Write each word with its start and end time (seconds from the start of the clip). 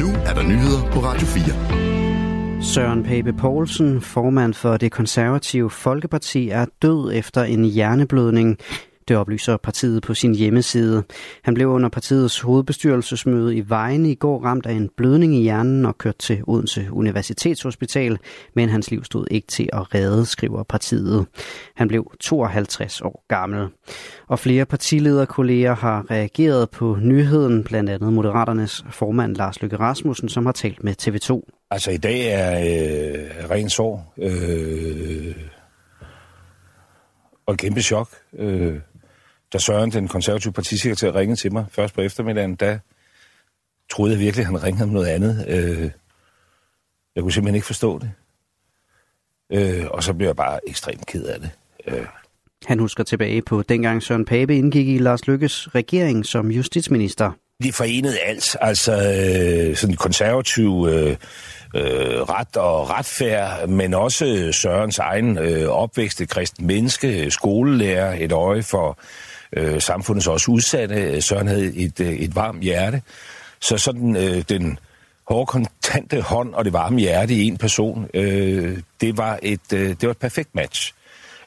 nu 0.00 0.06
er 0.06 0.34
der 0.34 0.42
nyheder 0.42 0.90
på 0.92 0.98
Radio 1.00 1.26
4. 1.26 2.62
Søren 2.62 3.02
Pape 3.04 3.32
Poulsen, 3.32 4.00
formand 4.00 4.54
for 4.54 4.76
det 4.76 4.92
konservative 4.92 5.70
Folkeparti, 5.70 6.48
er 6.48 6.66
død 6.82 7.12
efter 7.14 7.42
en 7.44 7.64
hjerneblødning. 7.64 8.58
Det 9.10 9.18
oplyser 9.18 9.56
partiet 9.56 10.02
på 10.02 10.14
sin 10.14 10.34
hjemmeside. 10.34 11.02
Han 11.42 11.54
blev 11.54 11.68
under 11.68 11.88
partiets 11.88 12.40
hovedbestyrelsesmøde 12.40 13.56
i 13.56 13.62
Vejene 13.68 14.10
i 14.10 14.14
går 14.14 14.44
ramt 14.44 14.66
af 14.66 14.72
en 14.72 14.90
blødning 14.96 15.34
i 15.34 15.42
hjernen 15.42 15.86
og 15.86 15.98
kørt 15.98 16.16
til 16.18 16.42
Odense 16.46 16.88
Universitetshospital, 16.92 18.18
men 18.54 18.68
hans 18.68 18.90
liv 18.90 19.04
stod 19.04 19.26
ikke 19.30 19.46
til 19.46 19.68
at 19.72 19.94
redde, 19.94 20.26
skriver 20.26 20.62
partiet. 20.62 21.26
Han 21.76 21.88
blev 21.88 22.12
52 22.20 23.00
år 23.00 23.24
gammel. 23.28 23.68
Og 24.28 24.38
flere 24.38 24.64
partilederkolleger 24.64 25.74
har 25.74 26.10
reageret 26.10 26.70
på 26.70 26.98
nyheden, 27.00 27.64
blandt 27.64 27.90
andet 27.90 28.12
Moderaternes 28.12 28.84
formand 28.90 29.36
Lars 29.36 29.62
Løkke 29.62 29.76
Rasmussen, 29.76 30.28
som 30.28 30.46
har 30.46 30.52
talt 30.52 30.84
med 30.84 30.94
TV2. 31.02 31.66
Altså 31.70 31.90
i 31.90 31.96
dag 31.96 32.26
er 32.26 32.60
øh, 32.60 33.50
ren 33.50 33.70
sorg 33.70 34.02
øh, 34.18 35.34
og 37.46 37.56
kæmpe 37.56 37.82
chok. 37.82 38.08
Øh, 38.38 38.74
da 39.52 39.58
Søren, 39.58 39.92
den 39.92 40.08
konservative 40.08 40.52
partisekretær, 40.52 41.14
ringede 41.14 41.40
til 41.40 41.52
mig 41.52 41.64
først 41.70 41.94
på 41.94 42.00
eftermiddagen, 42.00 42.54
der 42.54 42.78
troede 43.90 44.12
jeg 44.12 44.20
virkelig, 44.20 44.42
at 44.42 44.46
han 44.46 44.62
ringede 44.62 44.84
om 44.84 44.88
noget 44.88 45.06
andet. 45.06 45.44
Øh, 45.48 45.90
jeg 47.14 47.22
kunne 47.22 47.32
simpelthen 47.32 47.54
ikke 47.54 47.66
forstå 47.66 47.98
det. 47.98 48.10
Øh, 49.52 49.86
og 49.90 50.02
så 50.02 50.14
blev 50.14 50.28
jeg 50.28 50.36
bare 50.36 50.60
ekstremt 50.68 51.06
ked 51.06 51.24
af 51.24 51.40
det. 51.40 51.50
Øh. 51.86 52.06
Han 52.66 52.78
husker 52.78 53.04
tilbage 53.04 53.42
på 53.42 53.62
dengang 53.62 54.02
Søren 54.02 54.24
Pape 54.24 54.56
indgik 54.56 54.88
i 54.88 54.98
Lars 54.98 55.26
Lykkes 55.26 55.74
regering 55.74 56.26
som 56.26 56.50
justitsminister. 56.50 57.32
De 57.62 57.72
forenede 57.72 58.18
alt, 58.18 58.56
altså 58.60 58.92
øh, 58.92 59.76
sådan 59.76 59.96
konservativ 59.96 60.86
øh, 60.90 61.16
øh, 61.74 62.20
ret 62.20 62.56
og 62.56 62.90
retfærd, 62.90 63.68
men 63.68 63.94
også 63.94 64.48
Sørens 64.52 64.98
egen 64.98 65.38
øh, 65.38 65.68
opvækst, 65.68 66.20
et 66.20 66.28
kristen 66.28 66.66
menneske, 66.66 67.30
skolelærer, 67.30 68.16
et 68.20 68.32
øje 68.32 68.62
for 68.62 68.98
øh, 69.52 69.80
samfundets 69.80 70.26
også 70.26 70.50
udsatte. 70.50 70.94
Øh, 70.94 71.22
Søren 71.22 71.48
havde 71.48 71.74
et, 71.76 72.00
øh, 72.00 72.08
et 72.08 72.36
varmt 72.36 72.62
hjerte. 72.62 73.02
Så 73.60 73.78
sådan 73.78 74.16
øh, 74.16 74.44
den 74.48 74.78
hårde, 75.28 75.46
kontante 75.46 76.20
hånd 76.20 76.54
og 76.54 76.64
det 76.64 76.72
varme 76.72 77.00
hjerte 77.00 77.34
i 77.34 77.44
en 77.44 77.56
person, 77.56 78.08
øh, 78.14 78.78
det, 79.00 79.18
var 79.18 79.38
et, 79.42 79.72
øh, 79.74 79.88
det 79.88 80.02
var 80.02 80.10
et 80.10 80.18
perfekt 80.18 80.54
match. 80.54 80.94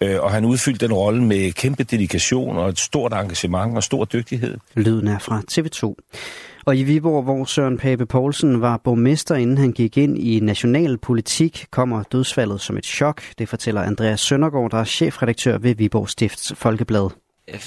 Øh, 0.00 0.20
og 0.20 0.30
han 0.30 0.44
udfyldte 0.44 0.86
den 0.86 0.94
rolle 0.94 1.24
med 1.24 1.52
kæmpe 1.52 1.84
dedikation 1.84 2.56
og 2.56 2.68
et 2.68 2.78
stort 2.78 3.12
engagement 3.12 3.76
og 3.76 3.82
stor 3.82 4.04
dygtighed. 4.04 4.56
Lyden 4.74 5.08
er 5.08 5.18
fra 5.18 5.42
TV2. 5.52 5.94
Og 6.66 6.76
i 6.76 6.82
Viborg, 6.82 7.22
hvor 7.22 7.44
Søren 7.44 7.78
Pape 7.78 8.06
Poulsen 8.06 8.60
var 8.60 8.80
borgmester, 8.84 9.34
inden 9.34 9.58
han 9.58 9.72
gik 9.72 9.96
ind 9.96 10.18
i 10.18 10.40
national 10.40 10.98
politik, 10.98 11.66
kommer 11.70 12.02
dødsfaldet 12.02 12.60
som 12.60 12.76
et 12.76 12.86
chok. 12.86 13.22
Det 13.38 13.48
fortæller 13.48 13.82
Andreas 13.82 14.20
Søndergaard, 14.20 14.70
der 14.70 14.78
er 14.78 14.84
chefredaktør 14.84 15.58
ved 15.58 15.74
Viborg 15.74 16.08
Stifts 16.08 16.52
Folkeblad. 16.56 17.25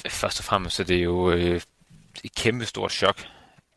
Først 0.10 0.40
og 0.40 0.46
fremmest 0.46 0.80
er 0.80 0.84
det 0.84 1.04
jo 1.04 1.32
øh, 1.32 1.62
et 2.24 2.36
kæmpe 2.36 2.66
stort 2.66 2.92
chok, 2.92 3.22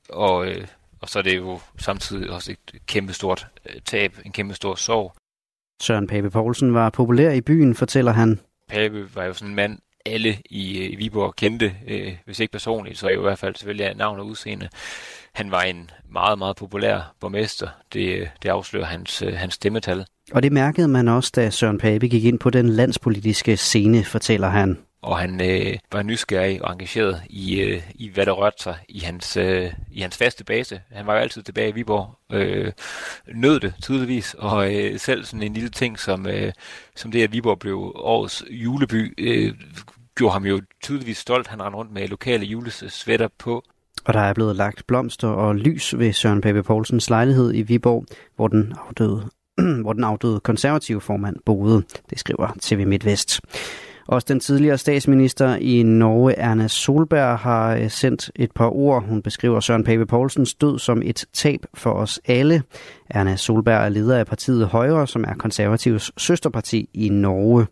og, 0.08 0.46
øh, 0.46 0.66
og 1.00 1.08
så 1.08 1.18
er 1.18 1.22
det 1.22 1.36
jo 1.36 1.60
samtidig 1.78 2.30
også 2.30 2.52
et 2.52 2.86
kæmpe 2.86 3.12
stort 3.12 3.46
øh, 3.66 3.80
tab, 3.84 4.16
en 4.24 4.32
kæmpe 4.32 4.54
stor 4.54 4.74
sorg. 4.74 5.14
Søren 5.82 6.06
Pape 6.06 6.30
Poulsen 6.30 6.74
var 6.74 6.90
populær 6.90 7.30
i 7.30 7.40
byen, 7.40 7.74
fortæller 7.74 8.12
han. 8.12 8.40
Pape 8.68 9.14
var 9.14 9.24
jo 9.24 9.32
sådan 9.32 9.48
en 9.48 9.54
mand, 9.54 9.78
alle 10.06 10.38
i, 10.50 10.78
øh, 10.78 10.92
i 10.92 10.96
Viborg 10.96 11.36
kendte, 11.36 11.72
øh, 11.88 12.12
hvis 12.24 12.40
ikke 12.40 12.52
personligt, 12.52 12.98
så 12.98 13.08
i 13.08 13.16
hvert 13.16 13.38
fald 13.38 13.54
selvfølgelig 13.56 13.86
af 13.86 13.96
navn 13.96 14.18
og 14.18 14.26
udseende. 14.26 14.68
Han 15.32 15.50
var 15.50 15.62
en 15.62 15.90
meget, 16.10 16.38
meget 16.38 16.56
populær 16.56 17.14
borgmester. 17.20 17.68
Det, 17.92 18.18
øh, 18.18 18.26
det 18.42 18.48
afslører 18.48 18.84
hans, 18.84 19.22
øh, 19.22 19.34
hans 19.34 19.54
stemmetal. 19.54 20.06
Og 20.32 20.42
det 20.42 20.52
mærkede 20.52 20.88
man 20.88 21.08
også, 21.08 21.32
da 21.36 21.50
Søren 21.50 21.78
Pape 21.78 22.08
gik 22.08 22.24
ind 22.24 22.38
på 22.38 22.50
den 22.50 22.68
landspolitiske 22.68 23.56
scene, 23.56 24.04
fortæller 24.04 24.48
han 24.48 24.78
og 25.02 25.18
han 25.18 25.40
øh, 25.50 25.78
var 25.92 26.02
nysgerrig 26.02 26.64
og 26.64 26.72
engageret 26.72 27.22
i, 27.30 27.60
øh, 27.60 27.82
i 27.94 28.08
hvad 28.08 28.26
der 28.26 28.32
rørte 28.32 28.62
sig 28.62 28.76
i 28.88 28.98
hans, 28.98 29.36
øh, 29.36 29.72
i 29.92 30.00
hans 30.00 30.16
faste 30.16 30.44
base. 30.44 30.80
Han 30.90 31.06
var 31.06 31.14
jo 31.14 31.20
altid 31.20 31.42
tilbage 31.42 31.68
i 31.68 31.72
Viborg, 31.72 32.18
øh, 32.32 32.72
nød 33.34 33.60
det 33.60 33.74
tydeligvis, 33.82 34.34
og 34.38 34.74
øh, 34.74 34.98
selv 34.98 35.24
sådan 35.24 35.42
en 35.42 35.54
lille 35.54 35.68
ting 35.70 35.98
som, 35.98 36.26
øh, 36.26 36.52
som 36.96 37.12
det, 37.12 37.22
at 37.22 37.32
Viborg 37.32 37.58
blev 37.58 37.92
årets 37.94 38.44
juleby, 38.50 39.14
øh, 39.18 39.54
gjorde 40.16 40.32
ham 40.32 40.44
jo 40.44 40.60
tydeligvis 40.82 41.18
stolt. 41.18 41.46
Han 41.46 41.62
rendte 41.62 41.78
rundt 41.78 41.92
med 41.92 42.08
lokale 42.08 42.46
julesvætter 42.46 43.28
på. 43.38 43.64
Og 44.04 44.14
der 44.14 44.20
er 44.20 44.34
blevet 44.34 44.56
lagt 44.56 44.86
blomster 44.86 45.28
og 45.28 45.56
lys 45.56 45.98
ved 45.98 46.12
Søren 46.12 46.40
Pape 46.40 46.62
Poulsens 46.62 47.10
lejlighed 47.10 47.54
i 47.54 47.62
Viborg, 47.62 48.06
hvor 48.36 48.48
den 48.48 48.74
afdøde, 48.86 49.30
hvor 49.82 49.92
den 49.92 50.04
afdøde 50.04 50.40
konservative 50.40 51.00
formand 51.00 51.36
boede. 51.44 51.82
Det 52.10 52.18
skriver 52.18 52.48
TV 52.60 52.86
MidtVest. 52.86 53.40
Også 54.12 54.26
den 54.28 54.40
tidligere 54.40 54.78
statsminister 54.78 55.56
i 55.56 55.82
Norge, 55.82 56.32
Erna 56.32 56.68
Solberg, 56.68 57.38
har 57.38 57.76
øh, 57.76 57.90
sendt 57.90 58.30
et 58.36 58.52
par 58.52 58.76
ord. 58.76 59.04
Hun 59.08 59.22
beskriver 59.22 59.60
Søren 59.60 59.84
Pape 59.84 60.06
Poulsens 60.06 60.54
død 60.54 60.78
som 60.78 61.02
et 61.04 61.24
tab 61.32 61.60
for 61.74 61.90
os 61.90 62.20
alle. 62.26 62.62
Erna 63.10 63.36
Solberg 63.36 63.84
er 63.84 63.88
leder 63.88 64.18
af 64.18 64.26
partiet 64.26 64.66
Højre, 64.66 65.06
som 65.06 65.24
er 65.28 65.34
konservativs 65.34 66.12
søsterparti 66.16 66.88
i 66.94 67.08
Norge. 67.08 67.66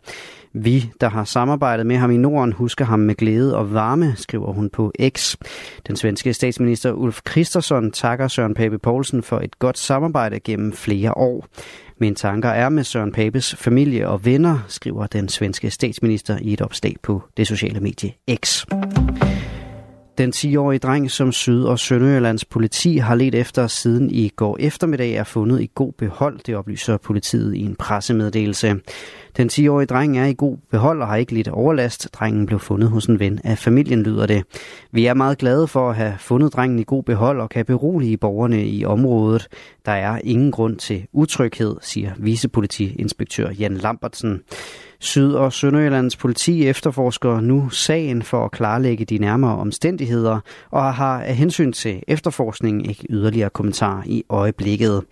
Vi, 0.53 0.91
der 1.01 1.09
har 1.09 1.23
samarbejdet 1.23 1.85
med 1.85 1.95
ham 1.95 2.11
i 2.11 2.17
Norden, 2.17 2.53
husker 2.53 2.85
ham 2.85 2.99
med 2.99 3.15
glæde 3.15 3.57
og 3.57 3.73
varme, 3.73 4.13
skriver 4.17 4.53
hun 4.53 4.69
på 4.69 4.91
X. 5.09 5.35
Den 5.87 5.95
svenske 5.95 6.33
statsminister 6.33 6.91
Ulf 6.91 7.19
Kristersson 7.25 7.91
takker 7.91 8.27
Søren 8.27 8.53
Pape 8.53 8.79
Poulsen 8.79 9.23
for 9.23 9.39
et 9.39 9.59
godt 9.59 9.77
samarbejde 9.77 10.39
gennem 10.39 10.73
flere 10.73 11.17
år. 11.17 11.47
Mine 12.01 12.15
tanker 12.15 12.49
er 12.49 12.69
med 12.69 12.83
Søren 12.83 13.11
Papes 13.11 13.55
familie 13.55 14.07
og 14.07 14.25
venner, 14.25 14.59
skriver 14.67 15.07
den 15.07 15.29
svenske 15.29 15.71
statsminister 15.71 16.37
i 16.41 16.53
et 16.53 16.61
opslag 16.61 16.95
på 17.03 17.23
det 17.37 17.47
sociale 17.47 17.79
medie 17.79 18.13
X. 18.35 18.65
Den 20.21 20.33
10-årige 20.35 20.79
dreng, 20.79 21.11
som 21.11 21.31
Syd- 21.31 21.63
og 21.63 21.79
Sønderjyllands 21.79 22.45
politi 22.45 22.97
har 22.97 23.15
let 23.15 23.35
efter 23.35 23.67
siden 23.67 24.11
i 24.11 24.29
går 24.29 24.57
eftermiddag, 24.59 25.13
er 25.13 25.23
fundet 25.23 25.61
i 25.61 25.69
god 25.75 25.93
behold, 25.93 26.39
det 26.45 26.55
oplyser 26.55 26.97
politiet 26.97 27.55
i 27.55 27.61
en 27.61 27.75
pressemeddelelse. 27.75 28.75
Den 29.37 29.49
10-årige 29.53 29.85
dreng 29.85 30.19
er 30.19 30.25
i 30.25 30.33
god 30.37 30.57
behold 30.71 31.01
og 31.01 31.07
har 31.07 31.15
ikke 31.15 31.33
lidt 31.33 31.47
overlast. 31.47 32.09
Drengen 32.13 32.45
blev 32.45 32.59
fundet 32.59 32.89
hos 32.89 33.05
en 33.05 33.19
ven 33.19 33.39
af 33.43 33.57
familien, 33.57 34.03
lyder 34.03 34.25
det. 34.25 34.43
Vi 34.91 35.05
er 35.05 35.13
meget 35.13 35.37
glade 35.37 35.67
for 35.67 35.89
at 35.89 35.95
have 35.95 36.13
fundet 36.19 36.53
drengen 36.53 36.79
i 36.79 36.83
god 36.83 37.03
behold 37.03 37.41
og 37.41 37.49
kan 37.49 37.65
berolige 37.65 38.17
borgerne 38.17 38.65
i 38.65 38.85
området. 38.85 39.47
Der 39.85 39.91
er 39.91 40.19
ingen 40.23 40.51
grund 40.51 40.77
til 40.77 41.05
utryghed, 41.13 41.75
siger 41.81 42.11
vicepolitiinspektør 42.17 43.49
Jan 43.49 43.77
Lambertsen. 43.77 44.41
Syd- 45.03 45.33
og 45.33 45.53
Sønderjyllands 45.53 46.15
politi 46.15 46.67
efterforsker 46.67 47.39
nu 47.39 47.69
sagen 47.69 48.21
for 48.21 48.45
at 48.45 48.51
klarlægge 48.51 49.05
de 49.05 49.17
nærmere 49.17 49.57
omstændigheder 49.57 50.39
og 50.71 50.93
har 50.93 51.21
af 51.21 51.35
hensyn 51.35 51.71
til 51.71 52.03
efterforskningen 52.07 52.85
ikke 52.85 53.05
yderligere 53.09 53.49
kommentar 53.49 54.03
i 54.05 54.23
øjeblikket. 54.29 55.03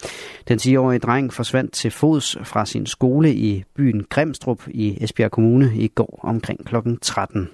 Den 0.48 0.60
10-årige 0.60 1.00
dreng 1.00 1.34
forsvandt 1.34 1.74
til 1.74 1.92
fods 1.92 2.38
fra 2.44 2.66
sin 2.66 2.86
skole 2.86 3.34
i 3.34 3.64
byen 3.76 4.06
Grimstrup 4.10 4.62
i 4.68 4.98
Esbjerg 5.04 5.32
Kommune 5.32 5.72
i 5.76 5.88
går 5.88 6.20
omkring 6.24 6.66
kl. 6.66 6.76
13. 7.02 7.50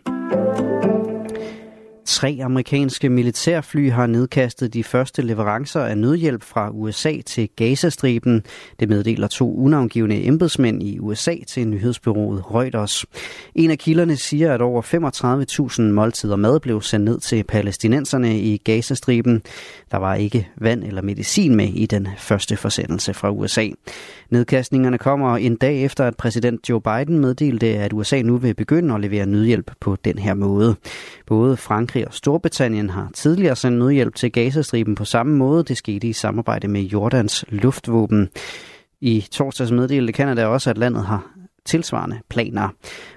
Tre 2.06 2.40
amerikanske 2.44 3.10
militærfly 3.10 3.92
har 3.92 4.08
nedkastet 4.08 4.74
de 4.74 4.84
første 4.84 5.22
leverancer 5.22 5.82
af 5.82 5.98
nødhjælp 5.98 6.44
fra 6.44 6.70
USA 6.70 7.14
til 7.26 7.50
Gazastriben. 7.56 8.44
Det 8.80 8.90
meddeler 8.90 9.28
to 9.28 9.56
unavngivende 9.58 10.26
embedsmænd 10.26 10.84
i 10.84 11.00
USA 11.00 11.36
til 11.48 11.68
nyhedsbyrået 11.68 12.44
Reuters. 12.52 13.06
En 13.56 13.72
af 13.72 13.78
kilderne 13.78 14.16
siger, 14.16 14.54
at 14.54 14.62
over 14.62 14.82
35.000 15.78 15.82
måltider 15.82 16.36
mad 16.36 16.60
blev 16.60 16.82
sendt 16.82 17.06
ned 17.06 17.20
til 17.20 17.44
palæstinenserne 17.44 18.40
i 18.40 18.58
Gazastriben. 18.58 19.42
Der 19.92 19.98
var 19.98 20.16
ikke 20.16 20.50
vand 20.58 20.84
eller 20.84 21.02
medicin 21.02 21.56
med 21.56 21.68
i 21.68 21.85
den 21.85 22.08
første 22.18 22.58
forsendelse 22.58 23.14
fra 23.14 23.32
USA. 23.32 23.70
Nedkastningerne 24.29 24.97
kommer 24.97 25.38
en 25.38 25.56
dag 25.56 25.84
efter, 25.84 26.08
at 26.08 26.18
præsident 26.18 26.70
Joe 26.70 26.82
Biden 26.82 27.20
meddelte, 27.20 27.68
at 27.68 27.94
USA 27.94 28.22
nu 28.22 28.38
vil 28.38 28.53
begynde 28.53 28.96
at 28.96 29.02
levere 29.02 29.26
nødhjælp 29.26 29.72
på 29.79 29.96
den 30.06 30.18
her 30.18 30.34
måde. 30.34 30.76
Både 31.26 31.58
Frankrig 31.58 31.95
og 32.03 32.14
Storbritannien 32.14 32.90
har 32.90 33.09
tidligere 33.14 33.56
sendt 33.56 33.80
nødhjælp 33.80 34.16
til 34.16 34.32
Gazastriben 34.32 34.96
på 34.96 35.06
samme 35.06 35.36
måde. 35.38 35.64
Det 35.64 35.78
skete 35.78 36.08
i 36.08 36.14
samarbejde 36.14 36.68
med 36.68 36.82
Jordans 36.82 37.46
luftvåben. 37.50 38.30
I 39.02 39.26
torsdags 39.32 39.72
meddelte 39.72 40.14
Canada 40.14 40.46
også, 40.46 40.70
at 40.70 40.78
landet 40.78 41.06
har 41.06 41.32
tilsvarende 41.66 42.20
planer. 42.30 42.70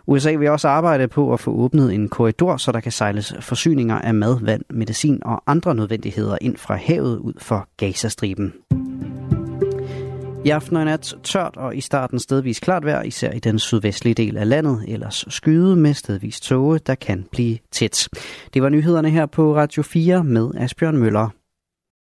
USA 0.07 0.33
vil 0.33 0.51
også 0.51 0.69
arbejde 0.69 1.09
på 1.09 1.33
at 1.33 1.41
få 1.41 1.51
åbnet 1.51 1.95
en 1.95 2.09
korridor, 2.09 2.57
så 2.57 2.73
der 2.73 2.81
kan 2.81 2.93
sejles 2.93 3.35
forsyninger 3.41 3.99
af 3.99 4.15
mad, 4.15 4.41
vand, 4.41 4.63
medicin 4.71 5.19
og 5.25 5.43
andre 5.47 5.75
nødvendigheder 5.75 6.39
ind 6.41 6.57
fra 6.57 6.77
havet 6.77 7.19
ud 7.19 7.35
for 7.39 7.69
Gazastriben. 7.77 8.53
I 10.45 10.51
aften 10.51 10.77
og 10.77 10.83
i 10.83 10.85
nat 10.85 11.15
tørt 11.25 11.57
og 11.57 11.77
i 11.77 11.81
starten 11.81 12.19
stedvis 12.19 12.61
klart 12.61 12.85
vejr, 12.85 13.03
især 13.03 13.31
i 13.33 13.39
den 13.39 13.59
sydvestlige 13.59 14.15
del 14.15 14.37
af 14.37 14.49
landet. 14.49 14.85
Ellers 14.89 15.25
skyde 15.29 15.77
med 15.77 15.95
stedvis 15.95 16.41
tåge, 16.41 16.79
der 16.79 16.95
kan 16.95 17.25
blive 17.33 17.59
tæt. 17.73 18.09
Det 18.55 18.63
var 18.63 18.69
nyhederne 18.69 19.11
her 19.11 19.27
på 19.27 19.57
Radio 19.57 19.83
4 19.83 20.25
med 20.25 20.51
Asbjørn 20.57 20.97
Møller. 20.97 21.29